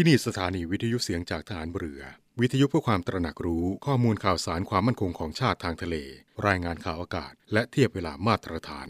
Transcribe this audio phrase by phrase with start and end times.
[0.00, 2.02] ที่นี่สถานีวิทยุเสียงจากฐานเรือ
[2.40, 5.96] วิทยุเพื่อความตระหนักรู้ข้อมูลข่าวสารความมั่นคงของชาติทางทะเล
[6.46, 8.88] รายงานข่าวอากาศ และเทียบเวลามาตรฐาน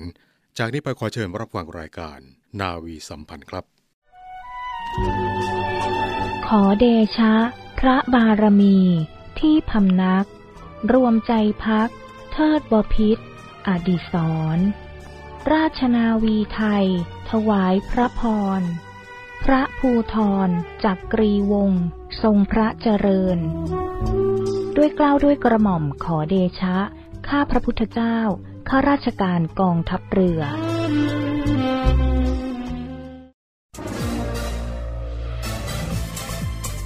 [0.59, 2.19] จากนี้ไปขอเชิญรับฟังรายการ
[2.61, 3.65] นาวีสัมพันธ์ครับ
[6.47, 6.85] ขอเด
[7.17, 7.35] ชะ
[7.79, 8.79] พระบารมี
[9.41, 10.27] ที่พำนัก
[10.93, 11.33] รวมใจ
[11.65, 11.89] พัก
[12.33, 13.19] เทิดบพิษ
[13.67, 14.15] อดิศ
[14.57, 14.59] ร
[15.53, 16.87] ราชนาวีไทย
[17.31, 18.23] ถวายพระพ
[18.61, 18.63] ร
[19.45, 20.17] พระภูท
[20.47, 20.49] ร
[20.85, 21.85] จักกรีวงศ์
[22.23, 23.39] ทรงพระเจริญ
[24.77, 26.77] ด้วยกล้าวด้วยกระหม่อมขอเดชะ
[27.29, 28.19] ข้าพระพุทธเจ้า
[28.69, 30.41] ข้าราชการกองทัพเรือ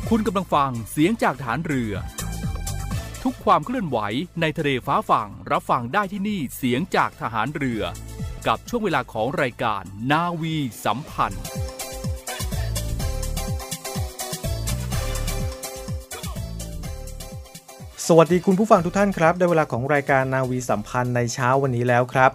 [0.08, 1.94] คุณกำลังฟังเสียงจากฐานเรือ
[3.22, 3.98] ทุกความเคลื่อนไหว
[4.40, 7.82] ในทะเลฟ้าฝั่งรับฟังได้ที่นี่เสียงจากทหารเรือ
[8.46, 11.44] กับช่วงเวลาของรายการนาวีสัมพันธ์
[18.18, 22.30] วัสดีคุณผู้ฟังทุกท่านครับ ได้เวลาของรายการนาวีสัมพันธ์ในเช้าวันนี้แล้วครับ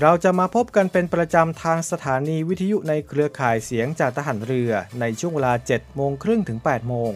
[0.00, 7.12] เราจะมาพบกันเป็นประจำทางสถานีวิทยุในเครือข่ายเสียงจากทหารเรือในช่วงเวลา 7 โมงครึ่งถึง 8 โมง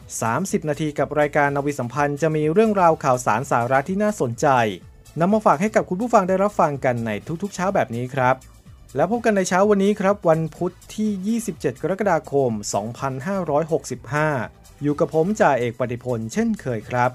[0.00, 4.46] 30 นาทีกับรายการนาวีสัมพันธ์จะมีเรื่องราวข่าวสารสาระที่น่าสนใจ
[5.20, 7.10] นำมาฝากให้กับคุณผู้ฟังได้รับฟังกันใน
[7.42, 8.34] ทุกๆ เช้าแบบนี้ครับ
[8.96, 12.50] แล้วพบกันในเช้าวันนี้ครับ วันพุธที่ 27 กรกฎาคม
[13.46, 17.12] 2565 อยู่กับผมจ่าเอกปฏิพลเช่นเคยครับ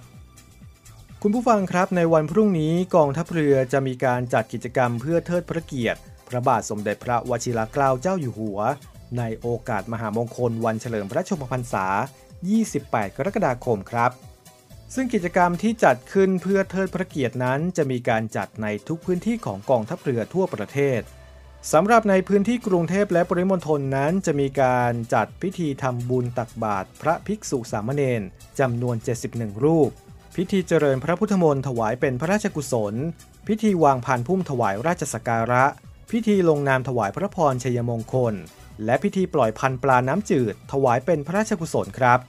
[1.24, 8.60] คุณผู้ฟังครับในวันพรุ่งนี้กองทัพเรือจะมีการจัดกิจกรรมเพื่อเทิดพระเกียรติ พระบาทสมเด็จพระวชิรเกล้าเจ้าอยู่หัว
[9.18, 11.86] ในโอกาสมหามงคลวันเฉลิมพระชนมพรรษา
[12.52, 14.12] 28 กรกฎาคมครับ
[14.96, 21.02] ซึ่งกิจกรรมที่จัดขึ้นเพื่อเทิดพระเกียรตินั้น จะมีการจัดในทุกพื้นที่ของกองทัพเรือทั่วประเทศ
[21.74, 28.22] สำหรับในพื้นที่กรุงเทพและปริมณฑลนั้นจะมีการจัดพิธีทำบุญตักบาตรพระภิกษุสามเณร
[28.60, 28.96] จำนวน
[29.30, 29.92] 71 รูป
[30.36, 32.96] พิธีเจริญพระพุทธมนต์ถวายเป็นพระราชกุศล
[33.48, 35.66] พิธีวางพานพุ่มถวายราชสักการะ
[36.12, 38.34] พิธีลงนามถวายพระพรชัยมงคล
[38.86, 42.20] และพิธีปล่อยพันปลาน้ำจืด ถวายเป็นพระราชกุศลครับ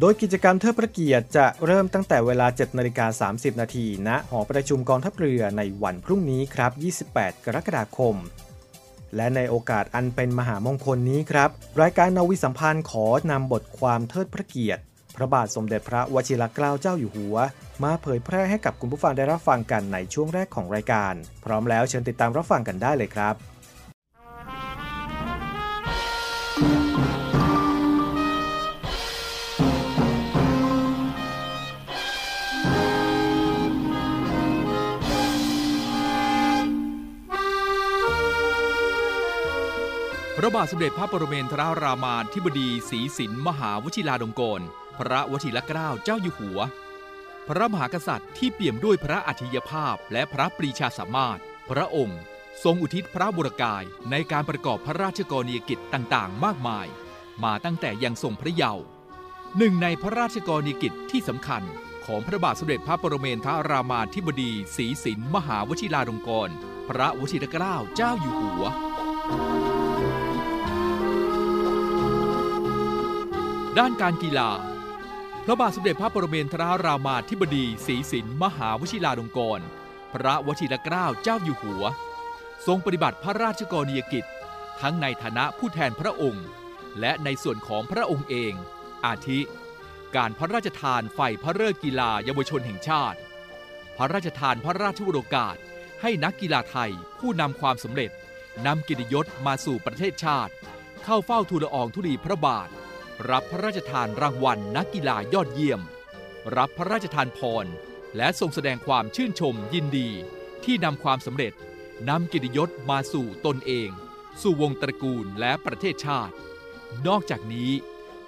[0.00, 6.72] โดยกิจกรรมเทิดพระเกียรติจะเริ่มตั้งแต่เวลา 7นาฬิกา30 นาทีณหอประชุมกองทัพเรือในวันพรุ่งนี้ครับ
[7.16, 8.16] 28 กรกฎาคม
[9.16, 11.50] และในโอกาสอันเป็นมหามงคลนี้ครับ
[11.80, 14.82] รายการนาวิสัมพันธ์ขอนำบทความเทิดพระเกียรติ
[15.16, 17.36] พระบาทสมเด็จพระวชิรเกล้าเจ้าอยู่หัว
[17.82, 21.14] มาเผยแพร่ให้กับคุณผู้ฟังได้รับฟังกันในช่วงแรกของรายการ
[21.44, 23.34] พร้อมแล้วเชิญติดตามรับฟังกันได้เลยครับ
[40.36, 44.64] พระบาทสมเด็จพระปรเมนทรรามาธิบดีศรีสินมหาวชิราลงกรณ
[44.98, 46.60] พระวชิรเกล้าเจ้าอยู่หัว
[47.48, 51.38] พระมหากษัตริย์ที่เปี่ยมด้วยพระอัจฉริยภาพและพระปรีชาสามารถ
[51.70, 52.20] พระองค์
[52.64, 56.86] ทรงอุทิศพระบุรกายในการประกอบพระราชกรณียกิจต่างๆ มากมาย
[57.44, 58.84] มาตั้งแต่ยังทรงพระเยาว์
[59.58, 61.62] หนึ่งในพระราชกรณียกิจที่สำคัญ
[62.06, 66.50] ของพระบาทสมเด็จพระปรเมนทรรามาธิบดีศรีสินมหาวชิราลงกรณ
[66.88, 68.64] พระวชิรเกล้าเจ้าอยู่หัว
[73.78, 74.50] ด้านการกีฬา
[75.46, 79.62] พระบาทสมเด็จพระปรเมนทรรามาธิบดีศรีสินมหาวชิราลงกรณ
[80.12, 81.84] พระวชิรเกล้าเจ้าอยู่หัว
[82.66, 84.24] ทรงปฏิบัติพระราชกรณียกิจ
[84.80, 86.46] ทั้งในฐานะผู้แทนพระองค์
[87.00, 88.52] และในส่วนของพระองค์เอง
[89.06, 89.40] อาทิ
[90.16, 93.18] การพระราชทานไฟพระเลิกกีฬาเยาวชนแห่งชาติ
[93.96, 95.56] พระราชทานพระราชวโรกาส
[96.02, 96.90] ให้นักกีฬาไทย
[97.20, 98.10] ผู้นำความสำเร็จ
[98.66, 100.52] นำกิตยศมาสู่ประเทศชาติ
[101.04, 102.68] เข้าเฝ้าทูลละอองธุลีพระบาท
[103.30, 105.80] รับพระราชทานรางวัลนักกีฬายอดเยี่ยม
[106.56, 107.66] รับพระราชทานพร
[108.16, 110.08] และทรงแสดงความชื่นชมยินดี
[110.64, 111.52] ที่นำความสำเร็จ
[112.08, 113.88] นำกิตยศมาสู่ตนเอง
[114.42, 116.34] สู่วงตระกูลและประเทศชาติ
[117.06, 117.70] นอกจากนี้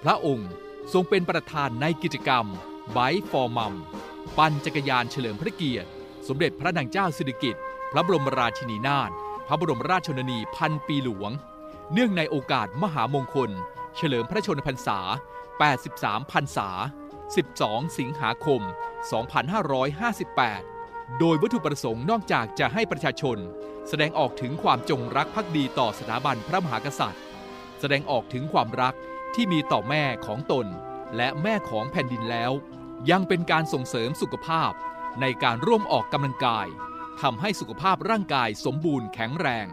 [0.03, 0.51] พระองค์
[0.93, 2.45] ทรงเป็นประธานในกิจกรรม
[2.91, 2.97] ไบ
[3.31, 3.73] ฟอร์มัม
[4.37, 5.89] ปั่นจักรยานเฉลิมพระเกียรติ
[6.27, 9.11] สมเด็จพระนางเจ้าสิริกิติ์พระบรมราชินีนาถ
[9.47, 11.31] พระบรมราชชนนีพันปีหลวง
[11.93, 13.51] เนื่องในโอกาสมหามงคล
[13.97, 14.99] เฉลิมพระชนมพรรษา
[15.61, 16.69] 83 พรรษา
[17.33, 18.61] 12 สิงหาคม
[19.85, 23.37] 2558 โดยวัตถุประสงค์นอกจากจะให้ประชาชน
[23.87, 27.23] แสดงออกถึงความจงรักภักดีต่อสถาบันพระมหากษัตริย์
[27.79, 28.95] แสดงออกถึงความรัก
[29.35, 30.67] ที่มีต่อแม่ของตน
[31.15, 32.51] และแม่ของแผ่นดินแล้ว
[33.09, 34.71] ยังเป็นการส่งเสริมสุขภาพ
[35.21, 36.67] ในการร่วมออกกำลังกาย
[37.21, 39.67] ทำให้สุขภาพร่างกายสมบูรณ์แข็งแรง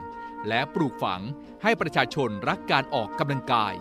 [0.48, 1.22] และปลูกฝัง
[1.62, 3.74] ให้ประชาชนรักการออกกำลังกาย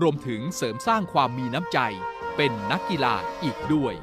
[0.00, 1.78] รวมถึงเสริมสร้างความมีน้ำใจ
[2.36, 3.94] เป็นนักกีฬาอีกด้วย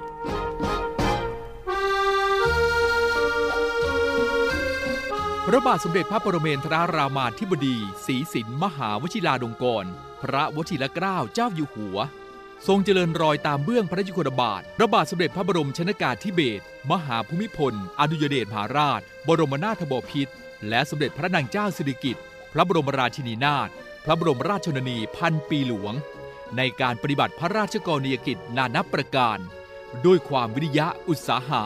[5.46, 9.88] พระบาทสมเด็จพระปรเมนทรรามาธิบดีศรีสินมหาวชิราลงกรณ
[10.22, 11.98] พระวชิรเกล้าเจ้าอยู่หัว
[12.68, 20.34] ทรงเจริญรอยตามเบื้องพระยุคลบาทพระบาทสมเด็จพระบรมชนากาธิเบศรมหาภูมิพล อดุยเดชมหาราช บรมนาถบพิตร
[20.70, 22.24] และสมเด็จพระนางเจ้าสิริกิติ์
[22.54, 23.70] พระบรมราชินีนาถ
[24.06, 25.94] พระบรมราชชนนีพันปีหลวง
[26.58, 29.38] ในการปฏิบัติพระราชกรณียกิจนานับประการ
[30.06, 31.64] ด้วยความวิริยะอุตสาหะ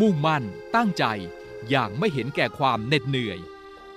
[0.00, 0.44] มุ่งมั่น
[0.76, 1.04] ตั้งใจ
[1.68, 3.38] อย่างไม่เห็นแก่ความเหน็ดเหนื่อย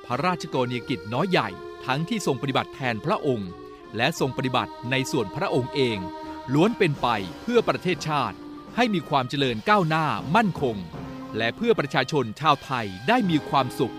[0.05, 1.49] พระราชกรณียกิจน้อยใหญ่
[1.85, 3.49] ทั้งที่ทรงปฏิบัติแทนพระองค์
[3.97, 5.97] และทรงปฏิบัติในส่วนพระองค์เอง
[6.53, 7.07] ล้วนเป็นไป
[7.41, 8.37] เพื่อประเทศชาติ
[8.75, 10.05] ให้มีความเจริญก้าวหน้า
[10.35, 10.77] มั่นคง
[11.37, 13.95] และเพื่อประชาชนชาวไทยได้มีความสุข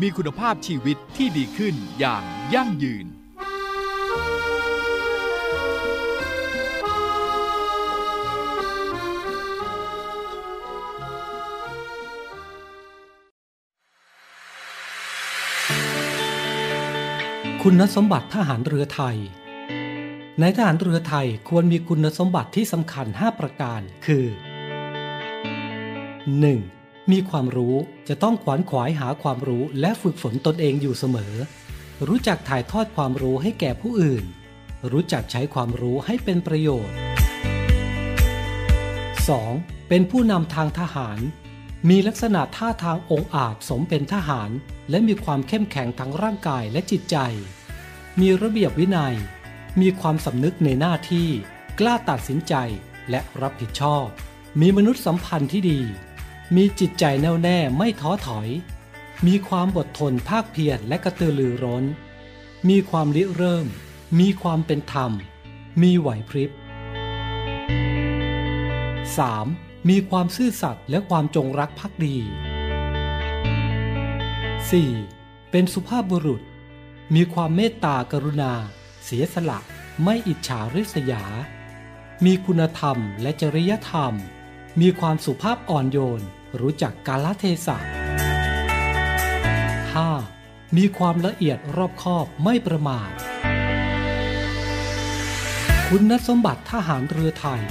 [0.00, 2.22] มีคุณภาพชีวิตที่ดีขึ้นอย่าง
[2.54, 3.08] ยั่งยืน
[17.70, 19.16] คุณสมบัติทหารเรือไทย
[20.40, 24.26] ในทหารเรือไทยควรมีคุณสมบัติที่สำคัญ 5 ประการ คือ
[26.28, 27.12] 1.
[27.12, 27.74] มีความรู้
[28.08, 31.34] จะต้องขวนขวายหาความรู้และฝึกฝนตนเองอยู่เสมอ
[32.08, 34.24] รู้จักถ่ายทอดความรู้ให้แก่ผู้อื่น
[34.92, 36.96] รู้จักใช้ความรู้ให้เป็นประโยชน์
[39.42, 39.88] 2.
[39.88, 41.18] เป็นผู้นำทางทหาร
[41.88, 44.50] มีลักษณะท่าทางองอาจสมเป็นทหาร
[44.90, 47.18] และมีความเข้มแข็งทั้งร่างกายและจิตใจ
[48.22, 49.16] มีระเบียบวินัย
[49.80, 51.28] มีความสำนึกในหน้าที่
[51.80, 52.54] กล้าตัดสินใจ
[53.10, 54.06] และรับผิดชอบ
[54.60, 55.80] มีมนุษยสัมพันธ์ที่ดี
[56.56, 58.48] มีจิตใจแน่วแน่ไม่ท้อถอย
[59.26, 61.84] มีความอดทนภาคเพียรและกระตือรือร้น
[62.68, 63.66] มีความริเริ่ม
[64.20, 65.10] มีความเป็นธรรม
[65.82, 66.50] มีไหวพริบ
[69.00, 69.88] 3.
[69.88, 72.16] มีความซื่อสัตย์และความจงรักภักดี
[74.64, 75.50] 4.
[75.50, 76.42] เป็นสุภาพบุรุษ
[77.14, 78.52] มีความเมตตากรุณา
[79.04, 79.58] เสียสละ
[80.04, 81.24] ไม่อิจฉาริษยา
[82.24, 84.14] มีคุณธรรมและจริยธรรม
[84.80, 86.22] มีความสุภาพอ่อนโยน
[86.60, 87.78] รู้จักกาลเทศะ
[90.06, 90.76] 5.
[90.76, 93.10] มีความละเอียดรอบคอบไม่ประมาท
[95.88, 97.62] คุณสมบัติทหารเรือไทย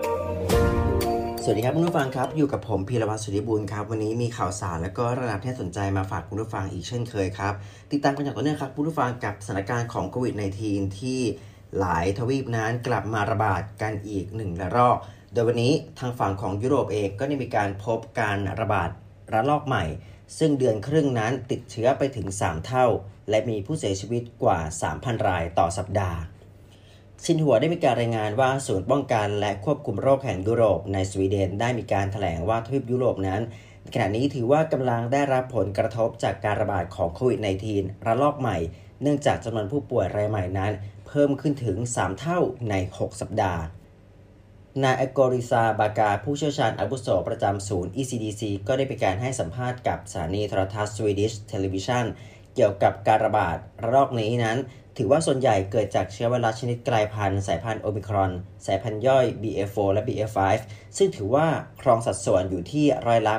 [1.43, 7.53] สวัสดีครับคุณผู้ฟังครับ อยู่กับผมพีรวัตรสุทธิบุญครับ วันนี้มีข่าวสารและก็ระดับที่สนใจมาฝากคุณผู้ฟังอีกเช่นเคยครับ
[7.91, 10.35] ติดตามกันอย่างต่อเนื่องครับคุณผู้ฟังกับสถานการณ์ของโควิด
[10.65, 11.21] -19 ที่
[11.79, 14.97] หลายทวีปนั้นกลับมาระบาดกันอีกหนึ่งระลอก
[15.33, 18.89] โดยวันนี้ทางฝั่งของยุโรปเองก็ได้มีการพบการระบาด
[19.33, 19.85] ระลอกใหม่
[20.37, 22.87] ซึ่งเดือนครึ่งนั้นติดเชื้อไปถึง 3 เท่า
[23.29, 24.59] และมีผู้เสียชีวิตกว่า
[24.91, 26.19] 3,000 รายต่อสัปดาห์
[27.23, 33.41] ชินหัวได้มีการรายงานว่าศูนย์ป้องกันและควบคุมโรคแห่งยุโรปในสวีเดนได้มีการถแถลงว่าทวีปยุโรปนั้น
[33.93, 37.39] ขณะนี้ถือว่ากำลังได้รับผลกระทบจากการระบาดของโควิด
[37.73, 38.57] -19 ระลอกใหม่
[39.01, 40.73] เนื่องจากจำนวนผู้ป่วยรายใหม่นั้น
[41.07, 43.61] เพิ่มขึ้นถึง 3 เท่าใน 6 สัปดาห์
[44.83, 52.05] นายอโกริซาบากาผู้เชี่ยวชาญอาวุโสประจำศูนย์ ECDC ก็ได้ไปการให้สัมภาษณ์กับสถานีโทรทัศน์ Swedish Television
[52.55, 54.57] เกี่ยวกับการระบาดระลอกนี้นั้น
[54.97, 58.31] ถือว่าส่วนใหญ่เกิดจากเชื้อไวรัสชนิดกลายพันธุ์สายพันธุ์โอมิครอน
[58.65, 60.37] สายพันธุ์ย่อย BA4 และ BA5
[60.97, 61.47] ซึ่งถือว่า
[61.81, 63.35] ครองสัดส่วนอยู่ที่ร้อยละ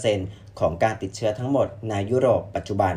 [0.00, 2.94] 80%ของการติดเชื้อทั้งหมดในยุโรปปัจจุบัน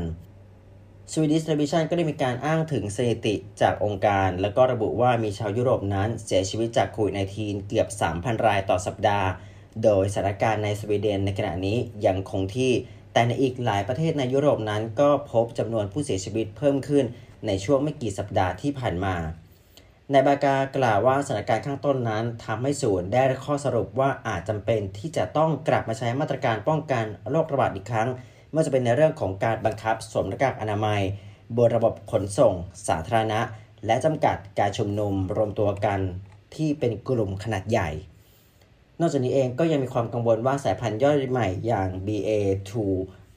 [1.11, 9.27] Swedish Television ก็ได้มีการอ้างถึงสถิติจากองค์การ แล้วก็ระบุว่ามีชาวยุโรปนั้นเสียชีวิตจากโควิด -19 เกือบ 3,000 รายต่อสัปดาห์
[9.83, 12.71] โดยสถานการณ์ในสวีเดนในขณะนี้ยังคงที่
[13.13, 17.05] แต่ในอีกหลายประเทศในยุโรปนั้นก็พบจำนวนผู้เสียชีวิตเพิ่มขึ้น
[17.47, 19.15] ในช่วงไม่กี่สัปดาห์ที่ผ่านมา
[20.13, 28.09] นายบากากล่าวว่าสถานการณ์ข้างต้นนั้นทำให้ศูนย์ได้ข้อสรุปว่าอาจจำเป็นที่จะต้องกลับมาใช้มาตรการป้องกันโรคระบาดอีกครั้ง
[28.51, 31.01] ไม่ว่าจะเป็นในเรื่องของการบังคับสวมหน้ากากอนามัย
[31.57, 32.53] บนระบบขนส่ง
[32.87, 33.39] สาธารณะ
[33.85, 35.99] และจำกัดการชุมนุมรวมตัวกัน
[36.55, 37.89] ที่เป็นกลุ่มขนาดใหญ่
[38.99, 42.73] นอกจากนี้เองก็ยังมีความกังวลว่าสายพันธุ์ย่อยใหม่อย่าง BA2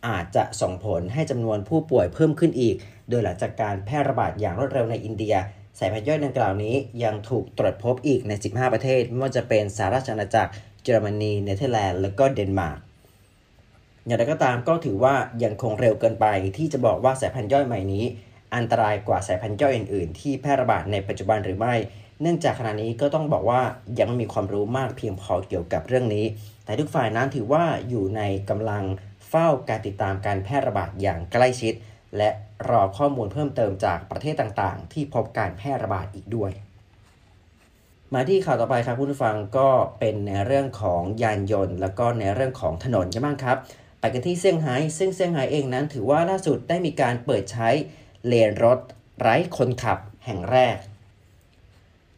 [0.06, 2.76] อาจจะส่งผลให้จำนวนผู้ป่วยเพิ่มขึ้นอีก
[3.08, 5.34] โดยหลังจากการแพร่ระบาดอย่างรวดเร็วในอินเดีย
[5.78, 12.78] สายพันธุ์ย่อยดังกล่าวนี้ยังถูกตรวจพบอีกใน 15 ประเทศ ไม่ว่าจะเป็นสหราชอาณาจักรเยอรมนีเนเธอร์แลนด์และก็เดนมาร์ก
[14.06, 18.04] อย่างไรก็ตามก็ถือว่ายังคงเร็วเกินไปที่จะบอกว่าสายพันธุ์ย่อยใหม่นี้
[18.54, 21.75] อันตรายกว่าสายพันธุ์ย่อยอื่น ๆ ที่แพร่ระบาดในปัจจุบันหรือไม่
[22.20, 23.60] เนื่องจากขณะนี้ก็ต้องบอกว่า
[23.98, 26.25] ยังไม่มีความรู้มากเพียงพอเกี่ยวกับเรื่องนี้
[26.64, 28.84] แต่ทุกฝ่ายนั้นถือว่าอยู่ในกำลัง
[29.28, 31.75] เฝ้าการติดตามการแพร่ระบาดอย่างใกล้ชิด
[32.16, 32.30] และ
[32.70, 36.52] รอข้อมูลเพิ่มเติมจากประเทศต่างๆ ที่พบการแพร่ระบาดอีกด้วย
[38.14, 43.58] มาที่ข่าวต่อไปครับผู้ฟังก็เป็นในเรื่องของยานยนต์ แล้วก็ในเรื่องของถนนกันบ้างครับ
[44.00, 47.68] ไปกันที่เซี่ยงไฮ้ซึ่งเซี่ยงไฮ้เองนั้น ถือว่าล่าสุดได้มีการเปิดใช้
[48.26, 48.78] เลนรถ
[49.20, 50.76] ไร้คนขับแห่งแรก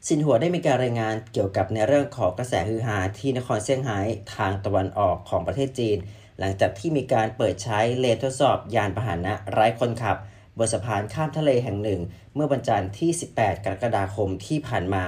[0.08, 3.98] สินหัวได้มีการรายงานเกี่ยวกับในเรื่องของกระแสฮือฮาที่นครเซี่ยงไฮ้
[4.34, 5.98] ทางตะวันออกของประเทศจีน
[6.38, 10.16] หลังจากที่มีการเปิดใช้เลนทดสอบยานพาหนะไร้คนขับ
[10.58, 12.00] บนสะพานข้ามทะเลแห่งหนึ่ง
[12.34, 15.04] เมื่อวันจันทร์ที่ 18 กรกฎาคมที่ผ่านมา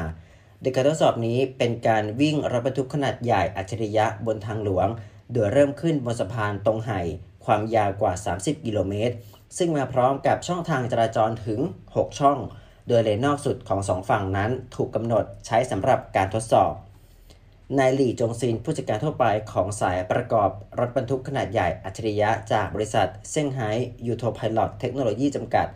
[0.60, 4.88] โดยการทดสอบนี้เป็นการวิ่งรถบรรทุกขนาดใหญ่อัจฉริยะบนทางหลวง
[5.32, 7.00] โดยเริ่มขึ้นบนสะพานตรงไห่
[7.44, 9.14] ความยาวกว่า 30 กิโลเมตร
[9.58, 11.60] ซึ่งมาพร้อมกับช่องทางจราจรถึง
[11.90, 12.38] 6 ช่อง
[12.88, 16.72] โดยเลนนอกสุดของสองฝั่งนั้นถูกกำหนดใช้สำหรับการทดสอบ
[17.78, 23.70] นายหลี่จงซินผู้จัดการทั่วไปของสายประกอบรถบรรทุกขนาดใหญ่อัจฉริยะจากบริษัทเซี่ยงไฮ้
[24.06, 25.66] ยูโทพายลอตเทคโนโลยีจำกัด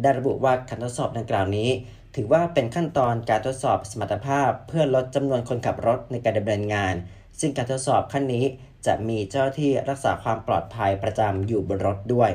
[0.00, 1.70] ได้ระบุว่าการทดสอบดังกล่าวนี้
[2.16, 6.94] ถือว่าเป็นขั้นตอนการทดสอบสมรรถภาพ เพื่อลดจำนวนคนขับรถในการดำเนินงาน
[7.40, 8.44] ซึ่งการทดสอบขั้นนี้
[8.86, 12.30] จะมีเจ้าหน้าที่รักษาความปลอดภัยประจำอยู่บนรถด้วย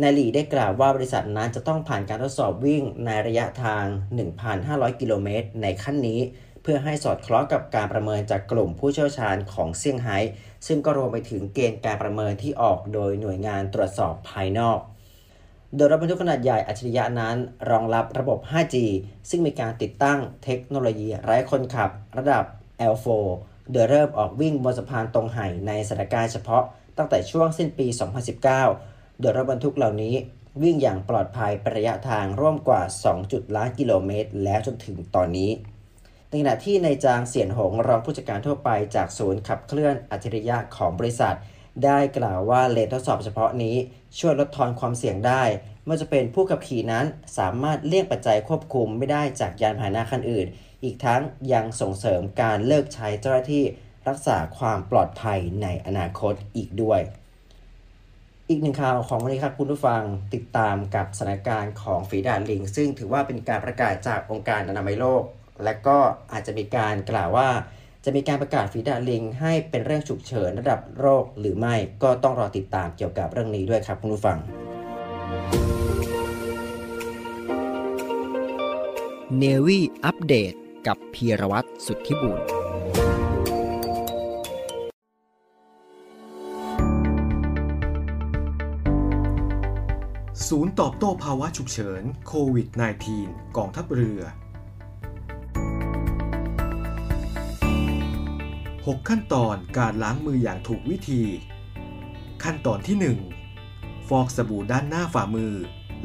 [0.00, 3.84] นายหลี่ได้กล่าวว่าบริษัทนั้นจะต้องผ่านการทดสอบวิ่งในระยะทาง
[4.42, 6.20] 1,500 กิโลเมตรในขั้นนี้
[6.72, 10.18] พื่อให้สอดคล้องกับการประเมินจากกลุ่มผู้เชี่ยวชาญของเซี่ยงไฮ้
[10.66, 14.78] ซึ่งก็รวมไปถึงเกณฑ์การประเมินที่ออกโดยหน่วยงานตรวจสอบภายนอก
[15.76, 17.36] โดยรถบรรทุกขนาดใหญ่อัจฉริยะนั้น
[17.70, 18.76] รองรับระบบ 5G
[19.30, 22.44] ซึ่งมีการติดตั้งเทคโนโลยีไร้คนขับ ระดับ
[22.92, 23.06] L4
[23.72, 26.64] โดยเริ่มออกวิ่งบนสะพานตรงไห่ในสถานการณ์เฉพาะ
[26.96, 27.86] ตั้งแต่ช่วงสิ้นปี
[28.54, 30.14] 2019 โดยรถบรรทุกเหล่านี้
[30.62, 35.50] วิ่งอย่างปลอดภัยเป็นระยะทางร่วมกว่า2จุดล้านกิโลเมตร แล้วจนถึงตอนนี้
[36.30, 41.36] ในขณะที่ในจางเสียนหงรองผู้จัดการทั่วไปจากศูนย์ขับเคลื่อนอัจฉริยะของบริษัท
[41.84, 43.76] ได้กล่าวว่าเลนทดสอบเฉพาะนี้
[44.18, 45.42] ช่วยลดทอนความเสี่ยงได้
[45.84, 47.06] ไม่ว่าจะเป็นผู้ขับขี่นั้น
[47.38, 50.46] สามารถเลี่ยงปัจจัยควบคุมไม่ได้จากยานพาหนะคันอื่น
[50.84, 51.22] อีกทั้ง
[51.52, 53.64] ยังส่งเสริมการเลิกใช้เจ้าหน้าที่
[54.08, 57.00] รักษาความปลอดภัยในอนาคตอีกด้วย
[58.48, 60.02] อีกหนึ่งข่าวของวันนี้ครับคุณผู้ฟัง
[60.34, 65.22] ติดตามกับสถานการณ์ของฝีดาดลิง ซึ่งถือว่าเป็นการประกาศจากองค์การอนามัยโลก
[65.64, 65.98] และก็
[66.32, 67.48] อาจจะมีการกล่าวว่า
[68.04, 74.38] จะมีการประกาศฝีดาดลิงให้เป็นเรื่องฉุกเฉินระดับโรคหรือไม่ก็ต้องรอติดตามเกี่ยวกับเรื่องนี้ด้วยครับคุณผู้ฟัง
[79.38, 80.54] เนวี่อัปเดต
[80.86, 82.40] กับพีรวัตรสุทธิบุญ
[90.48, 92.68] ศูนย์ตอบโต้ภาวะฉุกเฉินโควิด
[93.12, 94.20] -19 กองทัพเรือ
[98.86, 101.22] 6 ขั้นตอนการล้างมืออย่างถูกวิธี
[102.44, 103.14] ขั้นตอนที่
[103.54, 105.54] 1 ฟอกสบู่ด้านหน้าฝ่ามือ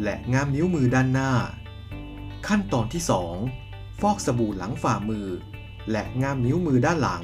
[0.03, 1.31] และง่ามนิ้วมือด้านหน้า
[2.47, 3.03] ขั้นตอนที่
[3.51, 5.27] 2 ฟอกสบู่หลังฝ่ามือ
[5.91, 7.23] และง่ามนิ้วมือด้านหลัง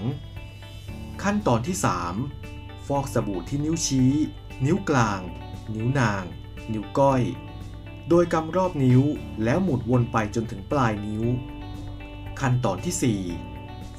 [1.23, 1.75] ขั้นตอนที่
[2.31, 4.11] 3 ฟอกสบู่ที่นิ้วชี้
[4.65, 5.21] นิ้วกลาง
[5.75, 6.23] นิ้วนาง
[6.73, 7.21] นิ้วก้อย
[8.09, 9.01] โดยกำรอบนิ้ว
[9.43, 11.23] แล้วหมุนวนไปจนถึงปลายนิ้ว
[12.39, 13.50] ขั้นตอนที่ 4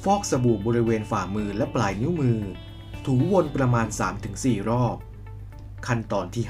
[0.07, 2.39] ฟอกสบู่บริเวณฝ่ามือและปลายนิ้วมือ
[3.05, 3.87] ถูวนประมาณ
[4.27, 4.97] 3-4 รอบ
[5.87, 6.45] ขั้นตอนที่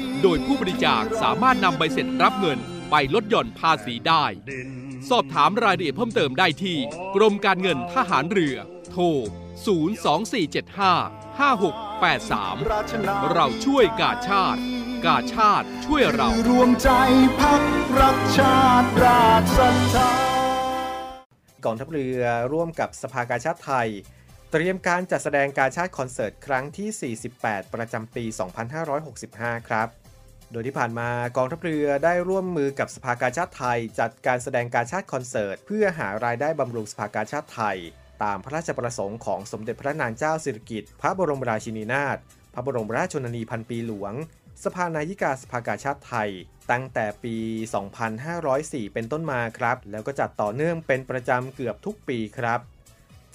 [0.23, 2.59] โดยผู้บริจาคสามารถนำใบเสร็จรับเงิน
[2.91, 4.25] ไปลดหย่อนภาษีได้
[5.09, 6.77] สอบถามรายละเอียดเพิ่มเติมได้ที่
[7.15, 8.55] กรมการเงินทหารเรือ
[8.91, 9.03] โทร
[9.79, 14.59] 02475 5683 เราช่วยกาชาติ
[15.05, 16.89] กาชาติช่วยเรา รวมใจ
[17.39, 17.61] พัก
[17.99, 20.11] รักชาติราชศรัทธา
[21.65, 22.23] กองทัพเรือ
[22.53, 23.89] ร่วมกับสภากาชาติไทย
[24.51, 28.23] เตรียมการจัดแสดงกาชาติคอนเสิร์ตครั้งที่ 48 ประจำปี
[29.01, 30.00] 2565 ครับ
[30.51, 37.77] โดยที่ผ่านมากองทัพเรือได้ร่วมมือกับสภากาชาติไทย จัดการแสดงกาชาติคอนเสิร์ต เพื่อหารายได้บำรุงสภากาชาติไทย
[38.23, 42.17] ตามพระราชประสงค์ของสมเด็จพระนางเจ้าสิริกิติ์พระบรมราชินีนาถ
[42.53, 44.13] พระบรมราชชนนีพันปีหลวง
[44.63, 46.29] สภานายิกาสภากาชาติไทย
[46.71, 47.35] ตั้งแต่ปี
[48.15, 52.59] 2504 เป็นต้นมาครับ แล้วก็จัดต่อเนื่องเป็นประจำเกือบทุกปีครับ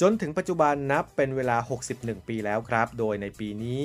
[0.00, 1.56] จนถึงปัจจุบันนับเป็นเวลา
[1.92, 3.80] 61 ปีแล้วครับ โดยในปีนี้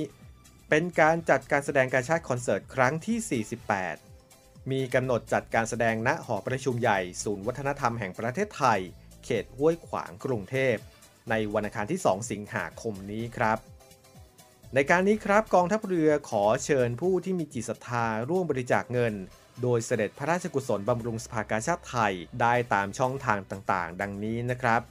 [0.74, 3.44] เป็นการจัดการแสดงการชาติคอนเสิร์ตครั้งที่
[4.04, 8.80] 48 มีกำหนดจัดการแสดงณหอประชุมใหญ่ศูนย์วัฒนธรรมแห่งประเทศไทย
[9.24, 10.76] เขตห้วยขวางกรุงเทพ
[11.30, 13.58] ในวันอังคารที่ 2 สิงหาคมนี้ครับ
[14.74, 19.14] ในการนี้ครับกองทัพเรือขอเชิญผู้ที่มีจิตศรัทธาร่วมบริจาคเงิน
[19.62, 24.82] โดยเสด็จพระราชกุศลบำรุงสภากาชาติไทยได้ตามช่องทางต่างๆ ดังนี้นะครับ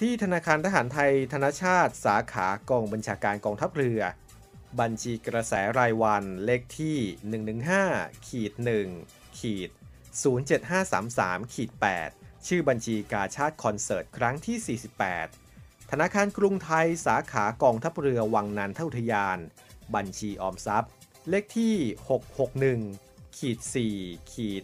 [0.00, 4.02] ที่ธนาคารทหารไทย ธนชาติ สาขากองบัญชาการกองทัพเรือ
[4.80, 6.98] บัญชีกระแสรายวันเลขที่
[7.62, 8.52] 115ขีด
[8.96, 9.70] 1ขีด
[10.62, 11.70] 07533ขีด
[12.08, 14.78] 8ชื่อบัญชีกาชาติคอนเสิร์ตครั้งที่
[15.40, 19.38] 48 ธนาคารกรุงไทยสาขากองทัพเรือวังนันทอุทยาน
[19.94, 20.90] บัญชีออมทรัพย์
[21.28, 21.76] เลขที่
[22.76, 23.58] 661ขีด
[23.94, 24.62] 4ขีด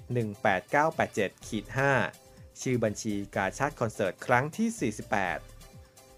[0.74, 1.64] 18987ขีด
[2.12, 5.49] 5ชื่อบัญชีกาชาติคอนเสิร์ตครั้งที่ 48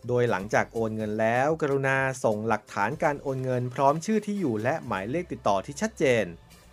[0.09, 6.25] โดยหลังจากโอนเงินแล้ว กรุณาส่งหลักฐานการโอนเงินพร้อมชื่อที่อยู่และหมายเลขติดต่อที่ชัดเจน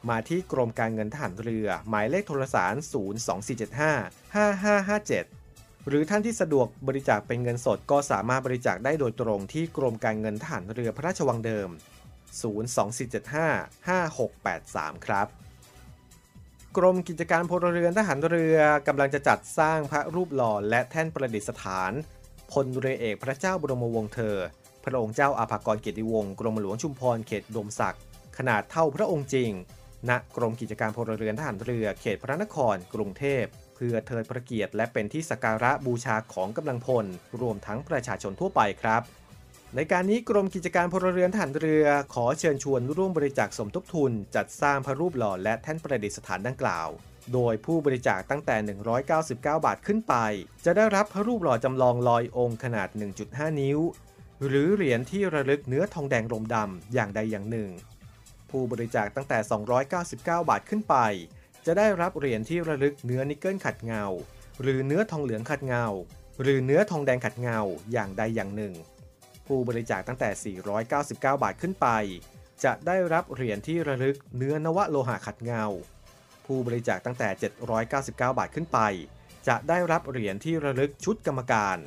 [0.09, 2.81] มาที่กรมการเงินทหารเรือ หมายเลขโทรศัพท์
[4.35, 11.69] 02475 5557หรือท่านที่สะดวกบริจาคเป็นเงินสดก็สามารถบริจาคได้โดยตรงที่กรมการเงินทหารเรือพระราชวังเดิม
[12.97, 15.27] 02475 5683 ครับ
[16.77, 21.91] กรมกิจการพลเรือนทหารเรือกำลังจะจัดสร้างพระรูปหล่อและแท่นประดิษฐาน
[22.51, 24.35] พลเรือเอกพระเจ้าบรมวงศ์เธอ
[24.83, 28.01] พระองค์เจ้าอาภากรเกียรติวงศ์กรมหลวงชุมพรเขตดมศักดิ์
[28.37, 29.51] ขนาดเท่าพระองค์จริง
[30.09, 33.43] ณกรมกิจการพลเรือนทหารเรือเขตพระนครกรุงเทพ
[33.75, 37.05] เพื่อเทิดพระเกียรติและเป็นที่สักการะบูชาของกำลังพล
[37.41, 39.01] รวมทั้งประชาชนทั่วไปครับ
[39.75, 46.87] ในการนี้กรมกิจการพลเรือนทหารเรือ ขอเชิญชวนร่วมบริจาคสมทบทุน จัดสร้างพระรูปหล่อและแท่นประดิษฐานดังกล่าว
[47.33, 48.55] โดยผู้บริจาคตั้งแต่
[48.97, 50.15] 199 บาทขึ้นไป
[50.65, 52.89] จะได้รับพระรูปหล่อจำลองลอยองค์ขนาด
[53.23, 53.79] 1.5 นิ้ว
[54.47, 57.69] หรือเหรียญที่ระลึกเนื้อทองแดงลมดำอย่างใดอย่างหนึ่ง
[58.49, 59.37] ผู้บริจาคตั้งแต่
[59.89, 60.95] 299 บาทขึ้นไป
[61.65, 64.03] จะได้รับเหรียญที่ระลึกเนื้อนิกเกิลขัดเงา
[64.61, 65.85] หรือเนื้อทองเหลืองขัดเงา
[66.41, 67.59] หรือเนื้อทองแดงขัดเงา
[67.91, 68.73] อย่างใดอย่างหนึ่ง
[69.47, 71.87] ผู้บริจาคตั้งแต่ 499 บาทขึ้นไป
[72.63, 75.63] จะได้รับเหรียญที่ระลึกเนื้อนวโลหะขัดเงา
[76.49, 77.29] ผู้บริจาคตั้งแต่
[77.79, 78.79] 799 บาทขึ้นไป
[79.47, 81.77] จะได้รับเหรียญที่ระลึกชุดกรรมการ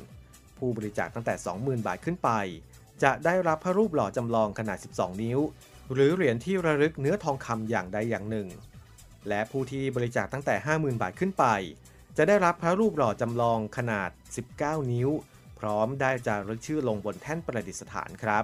[0.57, 2.29] ผู้บริจาคตั้งแต่ 20,000 บาทขึ้นไป
[3.03, 5.39] จะได้รับพระรูปหล่อจำลองขนาด 12 นิ้ว
[5.93, 8.47] หรือเหรียญที่ระลึกเนื้อทองคำอย่างใดอย่างหนึ่ง
[9.29, 11.45] และผู้ที่บริจาคตั้งแต่ 50,000 บาทขึ้นไป
[12.17, 14.09] จะได้รับพระรูปหล่อจำลองขนาด
[14.49, 15.09] 19 นิ้ว
[15.59, 18.43] พร้อมได้จารึกชื่อลงบนแท่นประดิษฐานครับ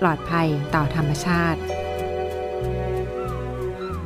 [0.00, 1.60] ปลอดภัยต่อธรรมชาติ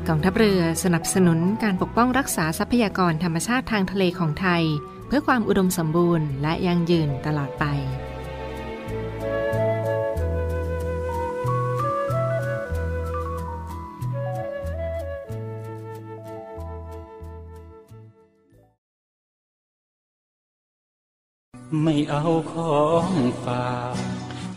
[0.09, 4.65] กองทัพเรือสนับสนุนการปกป้องรักษาทรัพยากรธรรมชาติทางทะเลของไทย
[5.07, 7.67] เพื่อความอุดมสมบูรณ์และยั่งยืนตลอดไป
[21.83, 23.11] ไม่เอาของ
[23.45, 24.20] ฝาก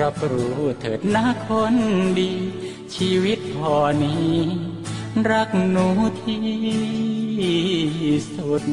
[0.00, 1.74] รับรู้เถิดนะคน
[2.18, 2.30] ดี
[2.94, 4.32] ชีวิตพอนี้
[5.30, 5.86] รักหนู
[6.22, 6.42] ที่
[8.34, 8.64] สุด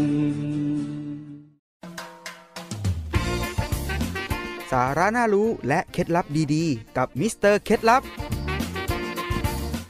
[4.72, 8.02] สาระน่ารู้และเคล็ดลับดีๆ กับมิสเตอร์เคล็ดลับ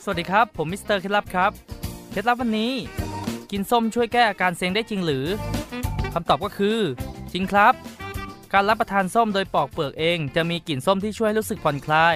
[0.04, 1.52] สวัสดีครับ ผมมิสเตอร์เคล็ดลับครับ
[2.12, 2.74] เคล็ดลับวันนี้
[3.52, 5.26] กินส้มช่วยแก้อาการเซ็งได้จริงหรือ
[6.14, 6.78] คำตอบก็คือ
[7.34, 7.74] จริงครับ
[8.54, 12.16] การรับประทานส้มโดยปอกเปลือกเอง จะมีกลิ่นส้มที่ช่วยให้รู้สึกผ่อนคลาย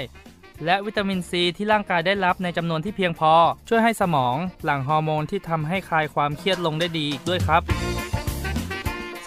[0.66, 3.34] และวิตามินซีที่ร่างกายได้รับในจำนวนที่เพียงพอ
[3.68, 7.62] ช่วยให้สมอง หลั่งฮอร์โมนที่ทำให้คลายความเครียดลงได้ดีอีกด้วยครับ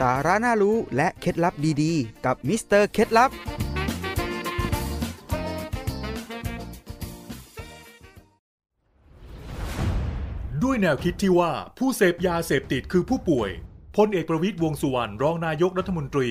[0.00, 3.30] สาระน่ารู้และเคล็ดลับดีๆ กับมิสเตอร์เคล็ดลับ
[10.62, 13.50] ด้วยแนวคิดที่ว่าผู้เสพยาเสพติดคือผู้ป่วย
[13.96, 16.30] พลเอกประวิตยวงษ์สุวรรณรองนายกรัฐมนตรี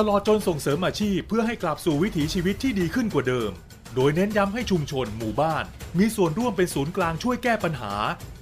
[0.00, 3.50] ตลอดจนส่งเสริมอาชีพเพื่อให้กลับสู่วิถีชีวิตที่ดีขึ้นกว่าเดิม
[3.94, 5.64] โดยเน้นย้ำให้ชุมชนหมู่บ้าน
[5.98, 7.92] มีส่วนร่วมเป็นศูนย์กลางช่วยแก้ปัญหา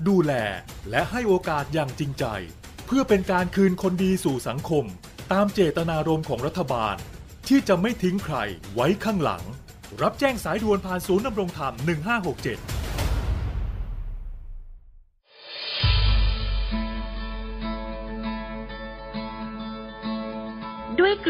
[0.09, 0.33] ดูแล
[0.91, 2.25] และให้โอกาสอย่างจริงใจ
[2.87, 4.85] เพื่อเป็นการคืนคนดีสู่สังคม
[5.33, 6.97] ตามเจตนารมณ์ของรัฐบาล
[7.49, 8.37] ที่จะไม่ทิ้งใคร
[8.75, 9.43] ไว้ข้างหลัง
[10.03, 13.04] รับแจ้งสายด่วนผ่านศูนย์ดำรงธรรม 1567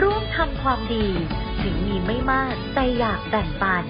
[0.00, 1.06] ร่วมทำความดี
[1.62, 3.84] ถึงมีไม่มากแต่อยากแบ่งปัน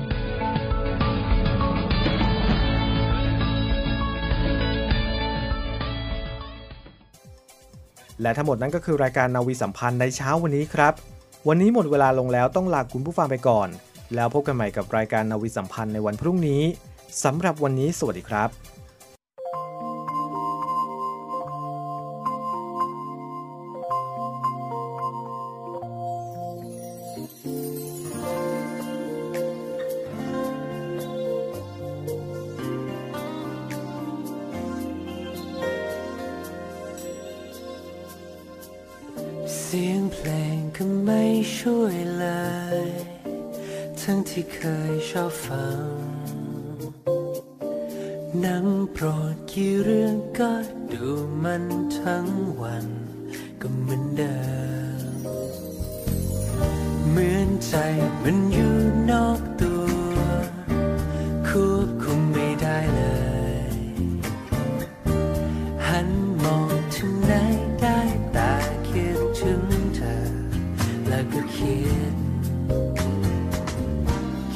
[8.23, 10.95] และทั้งหมดนั้นก็คือรายการนาวีสัมพันธ์ในเช้าวันนี้ครับ
[11.49, 13.69] วันนี้หมดเวลาลงแล้วต้องลาคุณผู้ฟังไปก่อน
[14.15, 16.63] แล้วพบกันใหม่กับรายการนาวีสัมพันธ์ในวันพรุ่งนี้
[17.25, 18.72] สำหรับวันนี้สวัสดีครับ
[71.73, 71.81] คิ
[72.13, 72.15] ด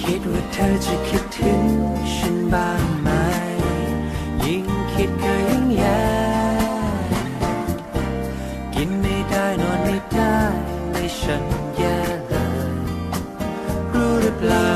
[0.00, 1.62] คิดว่าเธอจะคิดถึง
[2.14, 3.08] ฉันบ้างไหม
[4.44, 6.04] ยิ่งคิดก็ยิ่งแย่
[8.74, 10.36] กินไม่ได้นอนไม่ได้
[10.90, 11.44] เลยฉัน
[11.76, 11.98] แย่
[12.28, 12.78] เลย
[13.92, 14.74] รู้หรือเปล่า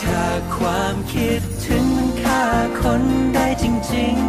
[0.00, 0.24] ถ้า
[0.56, 2.42] ความคิดถึงมันฆ่า
[2.80, 3.02] คน
[3.34, 4.23] ได้จริง ๆ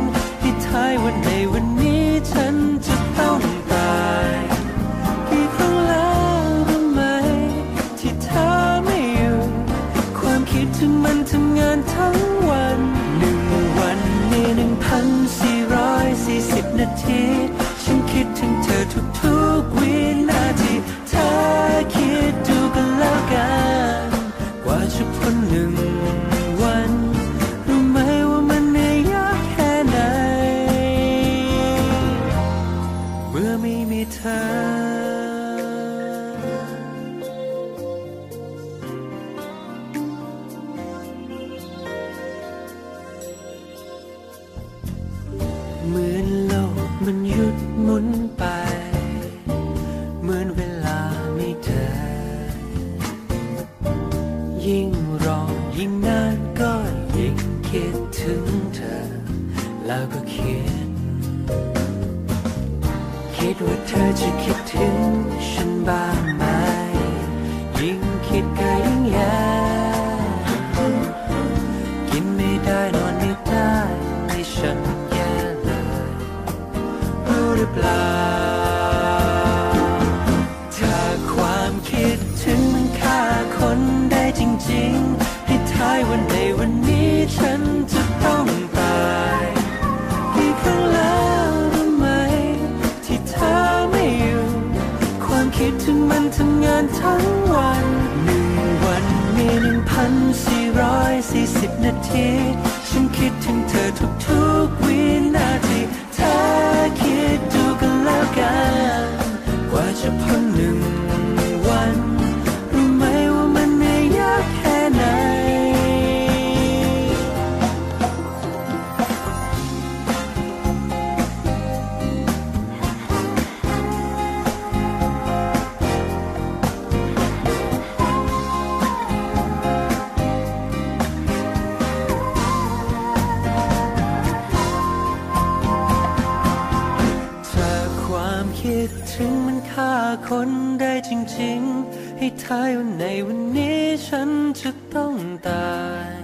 [143.36, 144.30] วันนี้ฉัน
[144.62, 145.14] จะต้อง
[145.48, 145.78] ตา
[146.12, 146.16] ย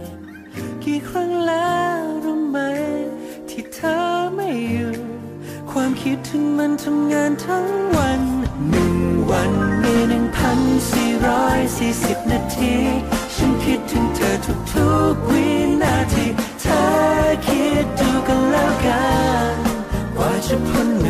[0.83, 2.57] กี่ครั้งแล้วรู้ไหม
[3.49, 3.95] ที่เธอ
[4.35, 4.93] ไม่อยู่
[5.71, 8.21] ความคิดถึงมันทำงานทั้งวัน
[8.69, 8.95] หนึ่ง
[9.31, 9.51] วัน
[9.83, 10.59] มีหนึ่งพัน
[10.91, 12.75] สี่ร้อยสี่สิบนาที
[13.35, 15.45] ฉันคิดถึงเธอทุกทุกวิ
[15.83, 16.25] นาที
[16.61, 16.81] เธอ
[17.45, 19.05] คิดดูกันแล้วกั
[19.53, 19.55] น
[20.17, 21.00] ว่าจะพ้น